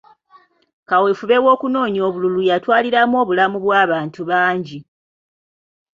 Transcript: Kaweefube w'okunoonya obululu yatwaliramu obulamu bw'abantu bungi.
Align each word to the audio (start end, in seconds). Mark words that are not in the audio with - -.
Kaweefube 0.89 1.35
w'okunoonya 1.45 2.01
obululu 2.07 2.39
yatwaliramu 2.49 3.15
obulamu 3.23 3.57
bw'abantu 3.63 4.19
bungi. 4.29 4.79